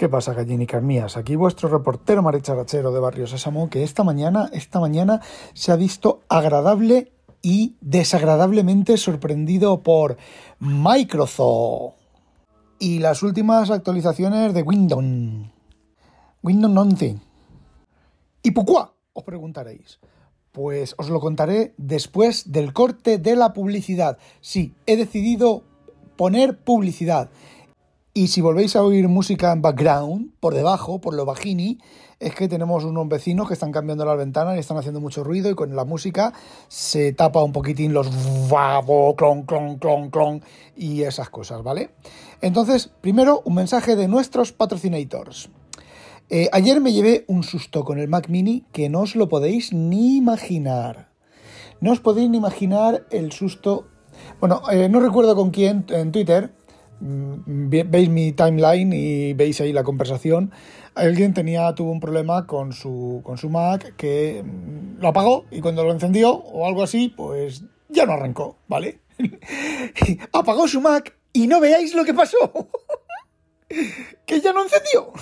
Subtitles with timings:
[0.00, 1.18] ¿Qué pasa, gallinicas mías?
[1.18, 5.20] Aquí vuestro reportero maricharachero de Barrio Sésamo, que esta mañana, esta mañana
[5.52, 10.16] se ha visto agradable y desagradablemente sorprendido por
[10.58, 11.96] Microsoft
[12.78, 15.04] y las últimas actualizaciones de Windows.
[16.42, 17.18] Windows 11.
[18.42, 18.72] ¿Y por qué?
[19.12, 20.00] Os preguntaréis.
[20.50, 24.16] Pues os lo contaré después del corte de la publicidad.
[24.40, 25.62] Sí, he decidido
[26.16, 27.28] poner publicidad.
[28.12, 31.78] Y si volvéis a oír música en background, por debajo, por lo bajini,
[32.18, 35.48] es que tenemos unos vecinos que están cambiando las ventanas y están haciendo mucho ruido
[35.48, 36.32] y con la música
[36.66, 38.10] se tapa un poquitín los
[38.48, 40.42] vavo, clon, clon, clon, clon
[40.76, 41.90] y esas cosas, ¿vale?
[42.40, 45.48] Entonces, primero un mensaje de nuestros patrocinators.
[46.30, 49.72] Eh, ayer me llevé un susto con el Mac Mini que no os lo podéis
[49.72, 51.10] ni imaginar.
[51.80, 53.86] No os podéis ni imaginar el susto.
[54.40, 56.52] Bueno, eh, no recuerdo con quién en Twitter,
[57.00, 60.52] veis mi timeline y veis ahí la conversación.
[60.94, 65.60] Alguien tenía, tuvo un problema con su, con su Mac que mm, lo apagó y
[65.60, 68.98] cuando lo encendió o algo así, pues ya no arrancó, ¿vale?
[70.32, 72.68] apagó su Mac y no veáis lo que pasó.
[74.26, 75.12] que ya no encendió.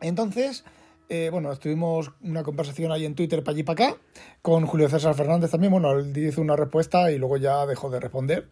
[0.00, 0.64] Entonces,
[1.08, 3.98] eh, bueno, estuvimos una conversación ahí en Twitter para allí para acá,
[4.42, 5.72] con Julio César Fernández también.
[5.72, 8.48] Bueno, él hizo una respuesta y luego ya dejó de responder.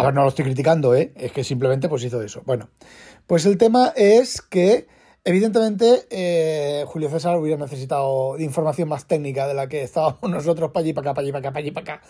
[0.00, 1.12] A ver, no lo estoy criticando, ¿eh?
[1.14, 2.42] Es que simplemente pues hizo eso.
[2.46, 2.70] Bueno,
[3.26, 4.88] pues el tema es que
[5.24, 10.84] evidentemente eh, Julio César hubiera necesitado información más técnica de la que estábamos nosotros para
[10.84, 11.32] allí, para acá, para allí,
[11.70, 12.02] para acá, acá.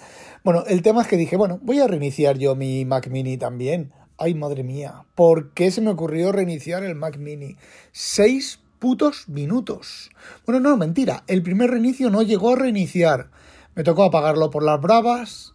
[0.45, 3.93] Bueno, el tema es que dije, bueno, voy a reiniciar yo mi Mac Mini también.
[4.19, 7.57] Ay, madre mía, ¿por qué se me ocurrió reiniciar el Mac Mini?
[7.91, 10.11] Seis putos minutos.
[10.47, 13.33] Bueno, no, mentira, el primer reinicio no llegó a reiniciar.
[13.75, 15.55] Me tocó apagarlo por las bravas.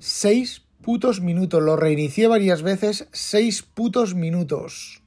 [0.00, 1.62] Seis putos minutos.
[1.62, 3.08] Lo reinicié varias veces.
[3.12, 5.02] Seis putos minutos.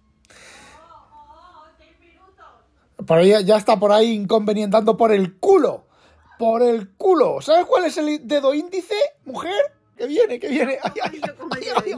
[3.04, 5.88] Por ahí, ya está por ahí inconvenientando por el culo.
[6.38, 7.42] Por el culo.
[7.42, 8.94] ¿Sabes cuál es el dedo índice,
[9.26, 9.60] mujer?
[9.98, 10.78] Que viene, que viene.
[10.84, 11.92] Ay, ay, ay,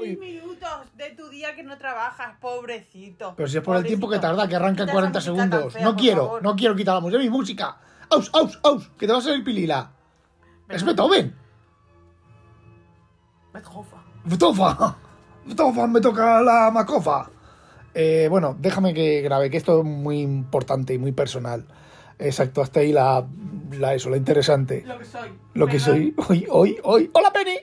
[0.00, 3.34] ay, minutos de tu día que no trabajas, pobrecito.
[3.36, 5.76] Pero si es por el tiempo que tarda, que arranca en 40 segundos.
[5.82, 7.76] No quiero, no quiero quitar la música, mi música.
[8.08, 8.88] ¡Aus, aus, aus!
[8.98, 9.92] Que te va a salir pilila.
[10.66, 11.49] Es Beethoven.
[13.52, 14.76] Beethoven.
[15.46, 17.30] Beethoven, me toca la macofa.
[17.94, 21.66] Eh, bueno, déjame que grabe, que esto es muy importante y muy personal.
[22.18, 23.26] Exacto, hasta ahí la,
[23.72, 24.84] la eso, lo interesante.
[24.86, 25.30] Lo que soy.
[25.54, 26.14] Lo que soy.
[26.28, 27.10] Hoy, hoy, hoy.
[27.14, 27.56] ¡Hola, Penny!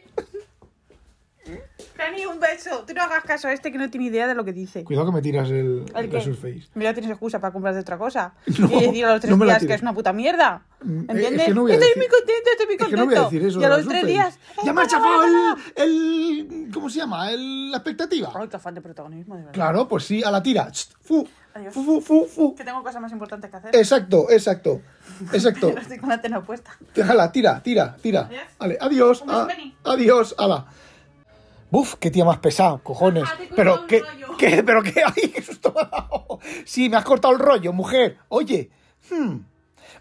[1.98, 2.84] Penny, un beso.
[2.88, 4.84] Tú no hagas caso a este que no tiene idea de lo que dice.
[4.84, 6.62] Cuidado que me tiras el, ¿El el qué?
[6.76, 8.34] Mira, tienes excusa para comprarte otra cosa.
[8.60, 10.62] No, y decir a los tres no días que es una puta mierda.
[10.82, 11.40] Mm, eh, ¿Entiendes?
[11.42, 12.98] es que no estoy decir- muy contento, estoy muy Es que contento.
[12.98, 13.62] no voy a decir eso.
[13.62, 14.40] y a los tres días.
[14.64, 16.70] ¡Ya me ha ¡eh, chafado el, el.
[16.74, 17.32] ¿Cómo se llama?
[17.32, 18.32] El, la expectativa.
[18.36, 19.54] Ay, qué afán de protagonismo, de verdad.
[19.54, 20.70] Claro, pues sí, a la tira.
[21.02, 21.74] Fu, Adiós.
[21.74, 22.56] fu, fu, fu.
[22.56, 23.76] Que tengo cosas más importantes que hacer.
[23.76, 24.82] Exacto, exacto.
[25.34, 25.70] Exacto.
[25.82, 26.72] Estoy con la tena puesta.
[26.94, 28.22] Tira, tira, tira.
[28.26, 28.42] Adiós.
[28.60, 29.22] Vale, adiós.
[29.22, 29.48] Un beso,
[29.84, 30.66] ah, adiós, ala.
[31.70, 33.24] Buf, qué tía más pesada, cojones.
[33.28, 34.02] Ah, Pero qué,
[34.38, 36.38] qué, pero qué, ay, qué susto me.
[36.66, 38.18] Sí, me has cortado el rollo, mujer.
[38.30, 38.70] Oye,
[39.12, 39.38] hmm.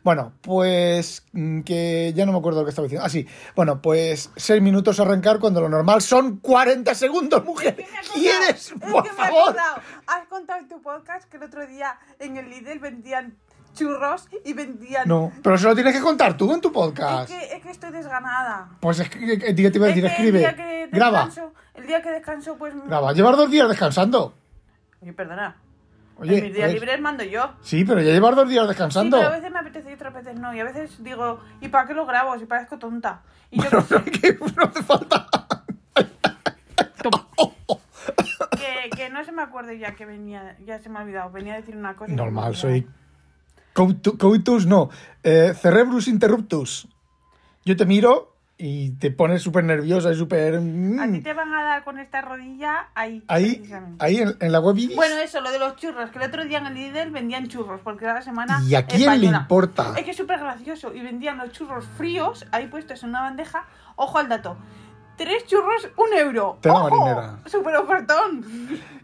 [0.02, 3.04] Bueno, pues mm, que ya no me acuerdo lo que estaba diciendo.
[3.04, 3.26] Ah, sí.
[3.56, 7.74] Bueno, pues seis minutos a arrancar cuando lo normal son 40 segundos, mujer.
[7.76, 7.84] Me
[8.14, 8.70] ¿Quieres?
[8.70, 9.40] es Por que me favor.
[9.50, 9.76] acordado.
[10.06, 13.36] Has contado en tu podcast que el otro día en el Lidl vendían
[13.74, 15.08] churros y vendían...
[15.08, 17.28] No, pero se lo tienes que contar tú en tu Es podcast.
[17.28, 18.68] que, es que estoy desganada.
[18.80, 20.88] Pues es que, que- que te iba a decir, Es que escribe.
[20.92, 21.52] Graba, descanso,
[21.86, 22.74] el día que descanso, pues...
[22.86, 23.12] graba.
[23.12, 24.34] Llevar dos días descansando.
[25.00, 25.56] Oye, perdona.
[26.18, 27.52] Oye, en mis días libres mando yo.
[27.60, 29.18] Sí, pero ya llevar dos días Sí, descansando.
[29.18, 30.52] pero a veces me apetece y otras veces no.
[30.54, 32.36] Y a veces digo, ¿y para qué lo grabo?
[32.38, 33.22] Si parezco tonta.
[33.50, 35.26] Y yo Bueno, qué sé, que no hace falta.
[38.50, 41.30] que, que no se me acuerde ya que venía, ya se me ha olvidado.
[41.30, 42.12] Venía a decir una cosa.
[42.12, 42.86] Normal, soy.
[43.74, 44.90] Coutu- Coitus no.
[45.22, 46.88] Eh, cerebrus interruptus.
[47.64, 50.60] Yo te miro y te pones súper nerviosa y súper.
[50.60, 50.98] mm.
[50.98, 53.22] A ti te van a dar con esta rodilla ahí.
[53.28, 53.62] Ahí,
[53.98, 54.76] ahí en, en la web.
[54.78, 54.96] Ibis.
[54.96, 57.80] Bueno, eso, lo de los churros, que el otro día en el Lidl vendían churros,
[57.84, 59.92] porque la semana ¿Y a quién le importa?
[59.96, 63.66] Es que es súper gracioso, y vendían los churros fríos, ahí puestos en una bandeja,
[63.96, 64.56] ojo al dato,
[65.16, 66.58] tres churros, un euro.
[66.66, 66.90] ¡Ojo!
[66.90, 67.38] marinera.
[67.44, 68.44] Súper ofertón.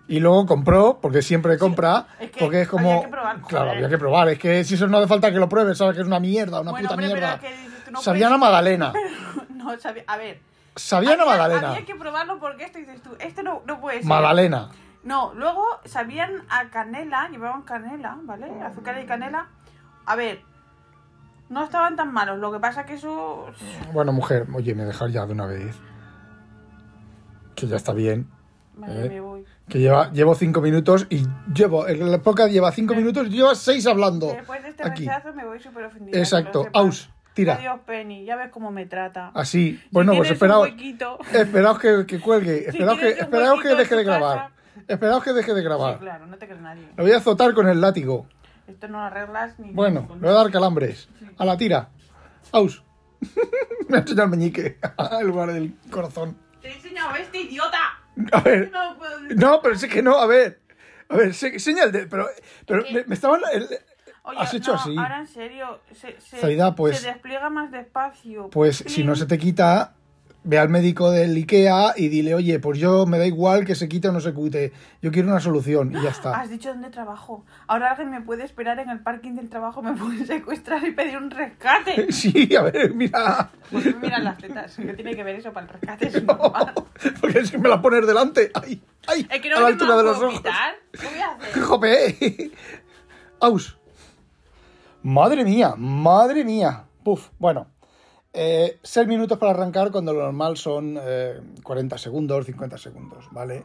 [0.08, 2.90] Y luego compró, porque siempre compra, es que porque es como...
[2.90, 4.28] había que probar, claro, había que probar.
[4.30, 6.60] Es que si eso no hace falta que lo pruebes, sabes que es una mierda,
[6.60, 7.34] una Bueno, puta hombre, pero mierda.
[7.34, 8.92] es que no Sabían a puedes- Magdalena.
[9.62, 10.40] No, sabía, a ver.
[10.74, 11.70] Sabían a había- Magdalena.
[11.70, 14.06] Había que probarlo porque esto dices tú, esto no, no puede ser.
[14.06, 14.70] Magdalena.
[15.04, 18.46] No, luego sabían a canela, llevaban canela, ¿vale?
[18.62, 19.48] Azúcar y canela.
[20.06, 20.40] A ver,
[21.48, 23.46] no estaban tan malos, lo que pasa que eso...
[23.92, 25.76] Bueno, mujer, oye, me dejas ya de una vez.
[27.54, 28.28] Que ya está bien.
[28.74, 29.08] Vale, ¿Eh?
[29.08, 29.44] me voy.
[29.68, 33.36] Que lleva, llevo cinco minutos y llevo, en la época lleva cinco minutos y tú
[33.36, 34.28] llevas seis hablando.
[34.28, 35.04] Después de este Aquí.
[35.06, 36.18] rechazo me voy súper ofendida.
[36.18, 36.66] Exacto.
[36.72, 37.54] Aus, tira.
[37.54, 38.24] Adiós, Penny.
[38.24, 39.30] Ya ves cómo me trata.
[39.34, 39.78] Así.
[39.82, 40.68] Si Bueno, pues esperaos.
[41.32, 42.58] Esperaos que, que cuelgue.
[42.68, 44.38] Esperaos que, esperaos que deje de grabar.
[44.38, 44.52] casa.
[44.88, 45.94] Esperaos que deje de grabar.
[45.94, 46.88] Sí, claro, no te crees nadie.
[46.96, 48.26] Lo voy a azotar con el látigo.
[48.66, 51.08] Esto no lo arreglas ni Bueno, le voy a dar calambres.
[51.38, 51.88] A la tira.
[52.52, 52.82] Aus.
[53.88, 54.78] Me ha enseñado el meñique
[55.20, 56.36] en lugar del corazón.
[56.60, 57.78] Te he enseñado este idiota.
[58.32, 58.70] A ver.
[58.72, 60.60] No puedo decir- No, pero es que no, a ver.
[61.08, 62.06] A ver, se- señal de.
[62.06, 62.26] Pero,
[62.66, 63.40] pero me, me estaban.
[63.52, 63.68] el-
[64.24, 64.96] Oye, has hecho no, así.
[64.96, 68.48] Ahora en serio, se, se, Zaida, pues- se despliega más despacio.
[68.50, 69.94] Pues si no se te quita,
[70.44, 73.88] ve al médico del IKEA y dile, oye, pues yo me da igual que se
[73.88, 74.72] quite o no se quite.
[75.00, 76.32] Yo quiero una solución y ya está.
[76.40, 77.44] Has dicho dónde trabajo.
[77.66, 81.16] Ahora alguien me puede esperar en el parking del trabajo, me puede secuestrar y pedir
[81.16, 82.12] un rescate.
[82.12, 83.50] Sí, a ver, mira.
[83.70, 86.74] Pues mira las tetas, que tiene que ver eso para el rescate, es normal.
[87.20, 88.50] Porque que me la pones delante.
[88.54, 88.80] ¡Ay!
[89.06, 89.26] ¡Ay!
[89.28, 90.42] Es que no a la altura de los ojos.
[90.92, 91.62] ¿Qué voy a hacer?
[91.62, 92.50] ¡Jope!
[93.40, 93.78] ¡Aus!
[95.02, 96.84] Madre mía, madre mía.
[97.02, 97.66] Puf, bueno.
[98.32, 103.64] Eh, 6 minutos para arrancar cuando lo normal son eh, 40 segundos, 50 segundos, ¿vale?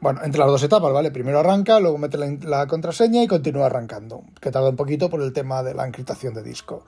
[0.00, 1.10] Bueno, entre las dos etapas, ¿vale?
[1.10, 5.22] Primero arranca, luego mete la, la contraseña y continúa arrancando, que tarda un poquito por
[5.22, 6.84] el tema de la encriptación de disco.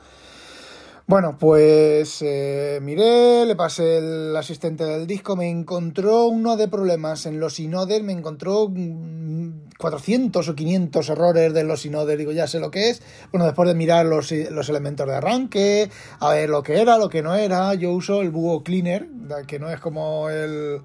[1.09, 7.27] Bueno, pues eh, miré, le pasé el asistente del disco, me encontró uno de problemas
[7.27, 9.46] en los inodes, me encontró mm,
[9.79, 13.03] 400 o 500 errores de los inodes, digo, ya sé lo que es.
[13.33, 15.91] Bueno, después de mirar los, los elementos de arranque,
[16.21, 19.09] a ver lo que era, lo que no era, yo uso el Búho Cleaner,
[19.47, 20.81] que no es como el,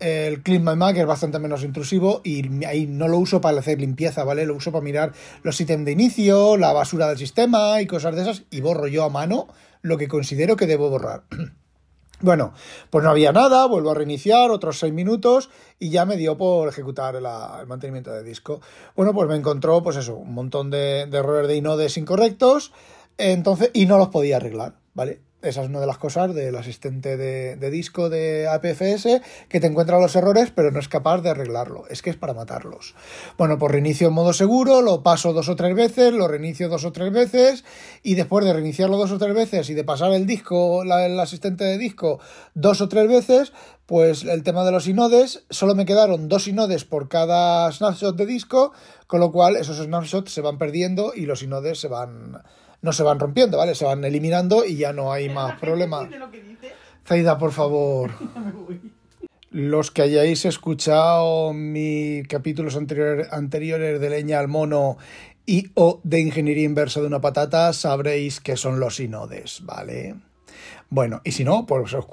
[0.00, 3.58] el Clean My Mac, que es bastante menos intrusivo, y ahí no lo uso para
[3.58, 4.46] hacer limpieza, ¿vale?
[4.46, 5.12] Lo uso para mirar
[5.42, 9.04] los ítems de inicio, la basura del sistema y cosas de esas, y borro yo
[9.04, 9.48] a mano
[9.82, 11.24] lo que considero que debo borrar.
[12.24, 12.54] Bueno,
[12.88, 16.66] pues no había nada, vuelvo a reiniciar otros 6 minutos y ya me dio por
[16.70, 17.26] ejecutar el
[17.66, 18.62] mantenimiento de disco.
[18.96, 22.72] Bueno, pues me encontró, pues eso, un montón de, de errores de inodes incorrectos,
[23.18, 25.20] entonces, y no los podía arreglar, ¿vale?
[25.44, 30.00] Esa es una de las cosas del asistente de, disco de APFS, que te encuentra
[30.00, 31.84] los errores, pero no es capaz de arreglarlo.
[31.90, 32.94] Es que es para matarlos.
[33.36, 36.86] Bueno, pues reinicio en modo seguro, lo paso dos o tres veces, lo reinicio dos
[36.86, 37.64] o tres veces,
[38.02, 41.20] y después de reiniciarlo dos o tres veces y de pasar el disco, la- el
[41.20, 42.20] asistente de disco,
[42.54, 43.52] dos o tres veces,
[43.84, 48.24] pues el tema de los inodes, solo me quedaron dos inodes por cada snapshot de
[48.24, 48.72] disco,
[49.06, 52.42] con lo cual esos snapshots se van perdiendo y los inodes se van
[52.84, 53.74] no se van rompiendo, ¿vale?
[53.74, 56.02] Se van eliminando y ya no hay más problema.
[56.02, 56.72] ¿Entiendes lo que dice?
[57.04, 58.10] Zaida, por favor.
[59.50, 64.98] Los que hayáis escuchado mis capítulos anterior- anteriores de leña al mono
[65.46, 70.16] y o de ingeniería inversa de una patata, sabréis que son los inodes, ¿vale?
[70.90, 72.06] Bueno, y si no, pues os,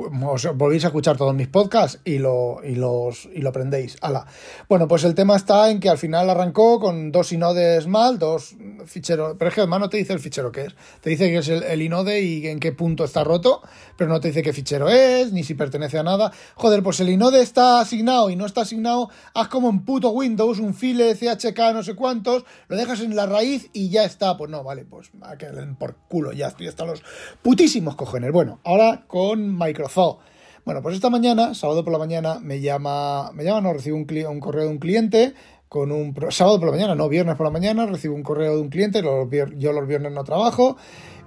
[0.56, 3.98] volvéis a escuchar todos mis podcasts y lo, y los, y lo aprendéis.
[4.02, 4.26] Ala.
[4.68, 8.56] Bueno, pues el tema está en que al final arrancó con dos inodes mal, dos
[8.86, 9.36] ficheros.
[9.38, 10.76] Pero es que además no te dice el fichero que es.
[11.02, 13.62] Te dice que es el, inode y en qué punto está roto,
[13.98, 16.32] pero no te dice qué fichero es, ni si pertenece a nada.
[16.56, 20.58] Joder, pues el inode está asignado y no está asignado, haz como en puto Windows,
[20.58, 24.38] un file CHK no sé cuántos, lo dejas en la raíz y ya está.
[24.38, 27.04] Pues no, vale, pues a que por culo, ya estoy hasta los
[27.42, 28.31] putísimos cojones.
[28.32, 30.20] Bueno, ahora con Microsoft.
[30.64, 34.08] Bueno, pues esta mañana, sábado por la mañana, me llama, me llama, no, recibo un,
[34.30, 35.34] un correo de un cliente
[35.68, 38.62] con un, sábado por la mañana, no, viernes por la mañana, recibo un correo de
[38.62, 40.78] un cliente, los yo los viernes no trabajo,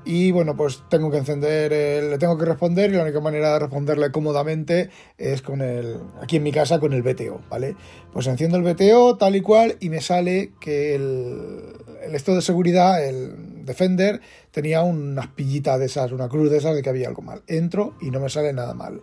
[0.04, 3.54] y bueno, pues tengo que encender, el- le tengo que responder y la única manera
[3.54, 7.74] de responderle cómodamente es con el, aquí en mi casa, con el BTO, ¿vale?
[8.12, 12.42] Pues enciendo el BTO tal y cual y me sale que el, el esto de
[12.42, 13.34] seguridad, el
[13.64, 17.42] Defender, tenía unas pillitas de esas, una cruz de esas de que había algo mal.
[17.46, 19.00] Entro y no me sale nada mal.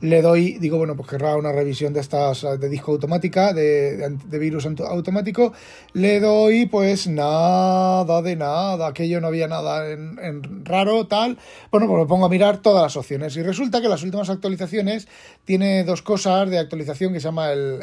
[0.00, 4.64] Le doy, digo, bueno, pues querrá una revisión de estas de disco automática, de, virus
[4.64, 5.52] auto- automático.
[5.92, 11.36] Le doy, pues nada de nada, aquello no había nada en, raro, tal.
[11.70, 13.36] Bueno, pues me pongo a mirar todas las opciones.
[13.36, 15.06] Y resulta que las últimas actualizaciones
[15.44, 17.82] tiene dos cosas de actualización que se llama el,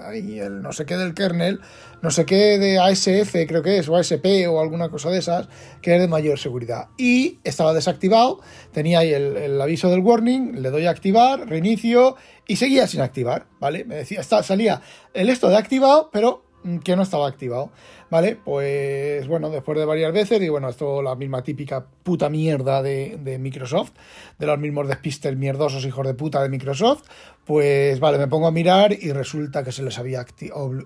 [0.00, 1.60] ay, el no sé qué del kernel,
[2.02, 5.48] no sé qué de ASF, creo que es, o ASP o alguna cosa de esas,
[5.80, 6.88] que es de mayor seguridad.
[6.96, 8.40] Y estaba desactivado,
[8.72, 13.46] tenía ahí el, aviso del warning, le doy a activar, reinicio y seguía sin activar,
[13.60, 13.84] ¿vale?
[13.84, 14.82] Me decía, está, salía
[15.14, 16.43] el esto de activado, pero
[16.82, 17.70] que no estaba activado,
[18.10, 18.36] ¿vale?
[18.42, 23.38] Pues bueno, después de varias veces, y bueno, esto la misma típica puta mierda de,
[23.38, 23.92] Microsoft,
[24.38, 27.02] de los mismos despistes mierdosos hijos de puta de Microsoft,
[27.44, 30.24] pues vale, me pongo a mirar y resulta que se les había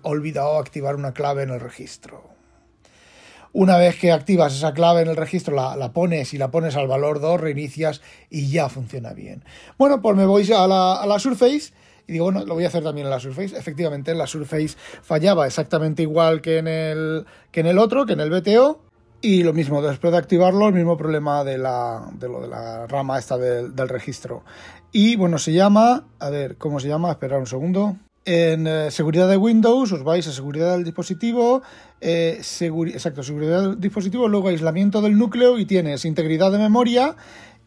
[0.03, 2.37] olvidado activar una clave en el registro.
[3.53, 6.87] Una vez que activas esa clave en el registro, la, pones y la pones al
[6.87, 9.45] valor 2, reinicias y ya funciona bien.
[9.79, 11.73] Bueno, pues me voy a la Surface
[12.09, 13.57] y digo, bueno, lo voy a hacer también en la Surface.
[13.57, 18.21] Efectivamente, la Surface fallaba exactamente igual que en el, que en el otro, que en
[18.21, 18.81] el BTO.
[19.21, 22.87] Y lo mismo, después de activarlo, el mismo problema de, la, de lo de la
[22.87, 24.43] rama esta del, del registro.
[24.91, 27.11] Y bueno, se llama, a ver, ¿cómo se llama?
[27.11, 27.97] Esperar un segundo
[28.29, 31.63] en eh, seguridad de Windows os vais a seguridad del dispositivo,
[32.03, 37.17] eh, exacto, seguridad del dispositivo, luego aislamiento del núcleo y tienes integridad de memoria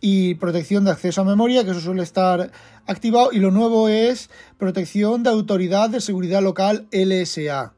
[0.02, 2.52] y protección de acceso a memoria, que eso suele estar
[2.88, 7.76] activado, y lo nuevo es protección de autoridad de seguridad local LSA.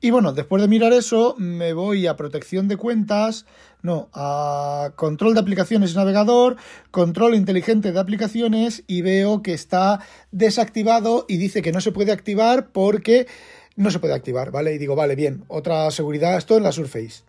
[0.00, 3.46] Y bueno, después de mirar eso, me voy a protección de cuentas,
[3.82, 6.56] no, a control de aplicaciones y navegador,
[6.92, 10.00] control inteligente de aplicaciones y veo que está
[10.30, 13.26] desactivado y dice que no se puede activar porque
[13.74, 14.74] no se puede activar, ¿vale?
[14.74, 17.24] Y digo, vale, bien, otra seguridad, esto en la Surface.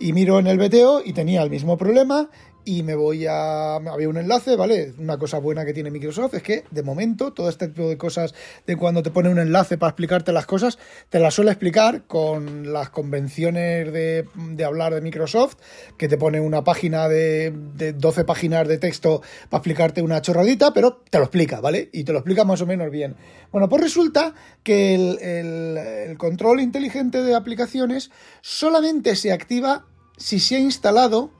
[0.00, 2.30] Y miro en el BTO y tenía el mismo problema
[2.66, 3.76] y me voy a...
[3.76, 4.92] Había un enlace, ¿vale?
[4.98, 8.34] Una cosa buena que tiene Microsoft es que de momento todo este tipo de cosas
[8.66, 10.76] de cuando te pone un enlace para explicarte las cosas,
[11.08, 15.54] te las suele explicar con las convenciones de, de hablar de Microsoft,
[15.96, 20.74] que te pone una página de, de 12 páginas de texto para explicarte una chorradita,
[20.74, 21.88] pero te lo explica, ¿vale?
[21.92, 23.14] Y te lo explica más o menos bien.
[23.52, 30.40] Bueno, pues resulta que el, el, el control inteligente de aplicaciones solamente se activa si
[30.40, 31.30] se ha instalado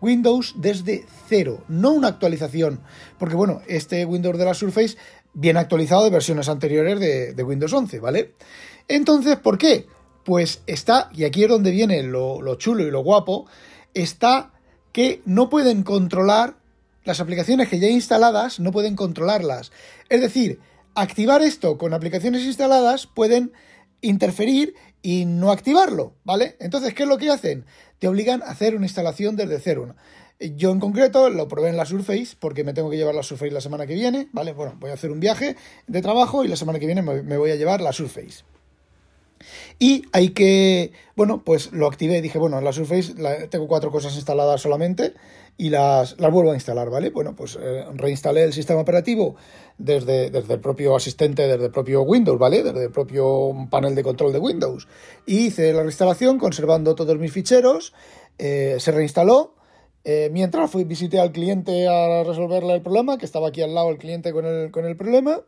[0.00, 2.80] Windows desde cero, no una actualización.
[3.18, 4.96] Porque bueno, este Windows de la Surface
[5.34, 6.98] viene actualizado de versiones anteriores
[7.36, 8.34] de, Windows 11, ¿vale?
[8.88, 9.86] Entonces, ¿por qué?
[10.24, 13.46] Pues está, y aquí es donde viene lo, lo chulo y lo guapo,
[13.94, 14.52] está
[14.92, 16.56] que no pueden controlar
[17.04, 19.70] las aplicaciones que ya instaladas, no pueden controlarlas.
[20.08, 20.60] Es decir,
[20.94, 23.52] activar esto con aplicaciones instaladas pueden
[24.00, 26.56] interferir y no activarlo, ¿vale?
[26.58, 27.64] Entonces, ¿qué es lo que hacen?
[27.98, 29.94] Te obligan a hacer una instalación desde cero.
[30.38, 33.50] Yo en concreto lo probé en la Surface porque me tengo que llevar la Surface
[33.50, 34.52] la semana que viene, ¿vale?
[34.52, 37.50] Bueno, voy a hacer un viaje de trabajo y la semana que viene me voy
[37.50, 38.44] a llevar la Surface.
[39.78, 43.14] Y hay que, bueno, pues lo activé, dije, bueno, en la Surface
[43.50, 45.14] tengo cuatro cosas instaladas solamente
[45.58, 47.10] y las, las vuelvo a instalar, ¿vale?
[47.10, 49.36] Bueno, pues eh, reinstalé el sistema operativo
[49.78, 52.62] desde, desde el propio asistente, desde el propio Windows, ¿vale?
[52.62, 54.86] Desde el propio panel de control de Windows.
[55.24, 57.94] Y hice la reinstalación conservando todos mis ficheros,
[58.38, 59.54] eh, se reinstaló.
[60.08, 63.90] Eh, mientras fui visité al cliente a resolverle el problema, que estaba aquí al lado
[63.90, 65.40] el cliente con el, con el problema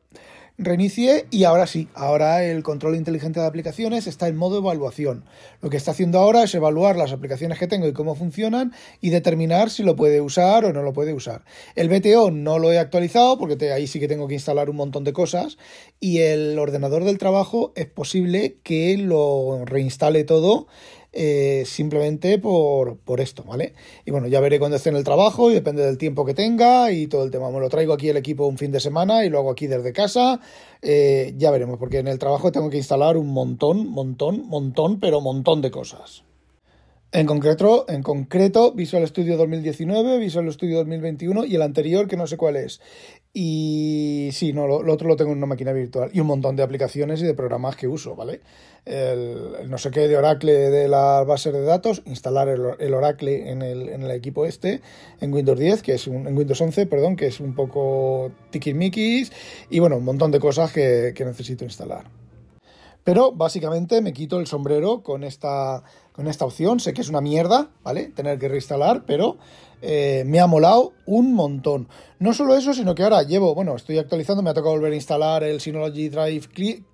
[0.58, 5.24] reinicié y ahora sí, ahora el control inteligente de aplicaciones está en modo evaluación.
[5.62, 9.10] Lo que está haciendo ahora es evaluar las aplicaciones que tengo y cómo funcionan y
[9.10, 11.44] determinar si lo puede usar o no lo puede usar.
[11.76, 15.04] El BTO no lo he actualizado porque ahí sí que tengo que instalar un montón
[15.04, 15.58] de cosas
[16.00, 20.66] y el ordenador del trabajo es posible que lo reinstale todo
[21.12, 23.74] eh, simplemente por, por, esto, ¿vale?
[24.04, 26.92] Y bueno, ya veré cuando esté en el trabajo y depende del tiempo que tenga
[26.92, 27.50] y todo el tema.
[27.50, 29.92] Me lo traigo aquí el equipo un fin de semana y lo hago aquí desde
[29.92, 30.40] casa.
[30.82, 35.20] Eh, ya veremos, porque en el trabajo tengo que instalar un montón, montón, montón, pero
[35.20, 36.24] montón de cosas.
[37.10, 42.26] En concreto, en concreto, Visual Studio 2019, Visual Studio 2021 y el anterior que no
[42.26, 42.82] sé cuál es.
[43.34, 46.62] Y sí, no, lo, otro lo tengo en una máquina virtual y un montón de
[46.62, 48.40] aplicaciones y de programas que uso, ¿vale?
[48.84, 53.62] El, no sé qué de Oracle de la base de datos, instalar el, Oracle en
[53.62, 54.80] el, en el, equipo este,
[55.20, 59.30] en Windows 10, que es un, en Windows 11, perdón, que es un poco tiquismiquis
[59.68, 62.17] y bueno, un montón de cosas que, que necesito instalar.
[63.04, 66.78] Pero básicamente me quito el sombrero con esta, con esta opción.
[66.80, 68.08] Sé que es una mierda, ¿vale?
[68.08, 69.38] Tener que reinstalar, pero
[69.80, 71.88] eh, me ha molado un montón.
[72.18, 74.96] No solo eso, sino que ahora llevo, bueno, estoy actualizando, me ha tocado volver a
[74.96, 76.48] instalar el Synology Drive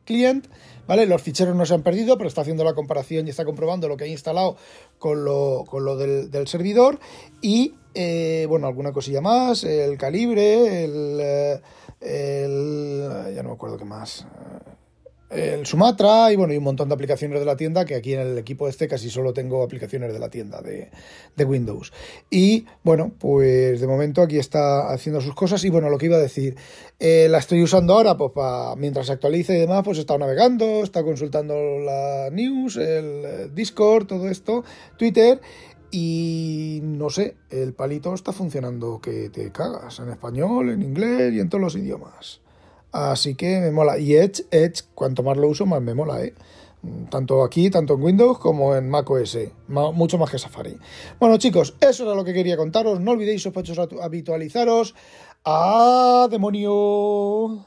[0.04, 0.46] Client,
[0.87, 1.06] ¿vale?
[1.06, 3.96] Los ficheros no se han perdido, pero está haciendo la comparación y está comprobando lo
[3.96, 4.56] que he instalado
[4.99, 7.00] con lo, con lo del, servidor.
[7.40, 11.61] Y, eh, bueno, alguna cosilla más, el calibre, el, eh,
[12.00, 13.34] el...
[13.34, 14.26] ya no me acuerdo qué más
[15.34, 18.20] el Sumatra y bueno, y un montón de aplicaciones de la tienda, que aquí en
[18.20, 20.90] el equipo este casi solo tengo aplicaciones de la tienda de,
[21.44, 21.92] Windows.
[22.30, 26.16] Y bueno, pues de momento aquí está haciendo sus cosas y bueno, lo que iba
[26.16, 26.56] a decir,
[27.00, 30.82] eh, la estoy usando ahora pues para, mientras se actualice y demás, pues está navegando,
[30.82, 34.64] está consultando la news, el Discord, todo esto,
[34.96, 35.40] Twitter
[35.90, 41.40] y no sé, el palito está funcionando que te cagas en español, en inglés y
[41.40, 42.43] en todos los idiomas.
[42.94, 43.98] Así que me mola.
[43.98, 46.32] Y Edge, Edge, cuanto más lo uso, más me mola, ¿eh?
[47.10, 49.36] Tanto aquí, tanto en Windows como en Mac OS.
[49.66, 50.78] Mucho más que Safari.
[51.18, 53.00] Bueno, chicos, eso era lo que quería contaros.
[53.00, 54.94] No olvidéis, sospechosos, habitualizaros.
[55.44, 57.66] ¡A demonio!